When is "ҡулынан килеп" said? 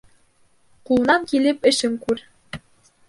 0.89-1.69